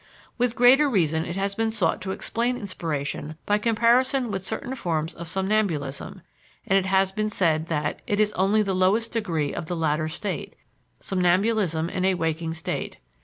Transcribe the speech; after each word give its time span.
With 0.39 0.55
greater 0.55 0.89
reason 0.89 1.25
it 1.25 1.35
has 1.35 1.53
been 1.53 1.69
sought 1.69 2.01
to 2.01 2.09
explain 2.09 2.57
inspiration 2.57 3.35
by 3.45 3.59
comparison 3.59 4.31
with 4.31 4.43
certain 4.43 4.73
forms 4.73 5.13
of 5.13 5.27
somnambulism, 5.27 6.23
and 6.65 6.79
it 6.79 6.87
has 6.87 7.11
been 7.11 7.29
said 7.29 7.67
that 7.67 8.01
"it 8.07 8.19
is 8.19 8.33
only 8.33 8.63
the 8.63 8.73
lowest 8.73 9.11
degree 9.11 9.53
of 9.53 9.67
the 9.67 9.75
latter 9.75 10.07
state, 10.07 10.55
somnambulism 10.99 11.87
in 11.87 12.03
a 12.03 12.15
waking 12.15 12.55
state. 12.55 12.97